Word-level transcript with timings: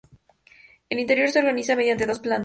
El 0.89 0.97
interior 0.97 1.29
se 1.29 1.37
organiza 1.37 1.75
mediante 1.75 2.07
dos 2.07 2.17
plantas. 2.17 2.39